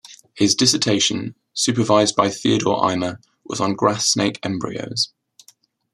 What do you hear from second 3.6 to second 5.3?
grass snake embryos.